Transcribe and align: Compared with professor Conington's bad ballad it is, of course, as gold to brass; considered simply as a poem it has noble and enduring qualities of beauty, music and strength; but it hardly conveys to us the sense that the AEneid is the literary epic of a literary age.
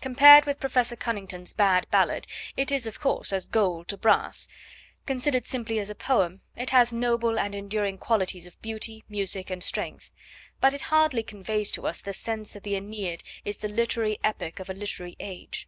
Compared 0.00 0.44
with 0.44 0.60
professor 0.60 0.94
Conington's 0.94 1.52
bad 1.52 1.88
ballad 1.90 2.28
it 2.56 2.70
is, 2.70 2.86
of 2.86 3.00
course, 3.00 3.32
as 3.32 3.46
gold 3.46 3.88
to 3.88 3.96
brass; 3.96 4.46
considered 5.06 5.44
simply 5.44 5.80
as 5.80 5.90
a 5.90 5.94
poem 5.96 6.40
it 6.54 6.70
has 6.70 6.92
noble 6.92 7.36
and 7.36 7.52
enduring 7.52 7.98
qualities 7.98 8.46
of 8.46 8.62
beauty, 8.62 9.02
music 9.08 9.50
and 9.50 9.60
strength; 9.64 10.12
but 10.60 10.72
it 10.72 10.82
hardly 10.82 11.24
conveys 11.24 11.72
to 11.72 11.84
us 11.88 12.00
the 12.00 12.12
sense 12.12 12.52
that 12.52 12.62
the 12.62 12.74
AEneid 12.76 13.22
is 13.44 13.56
the 13.56 13.66
literary 13.68 14.20
epic 14.22 14.60
of 14.60 14.70
a 14.70 14.72
literary 14.72 15.16
age. 15.18 15.66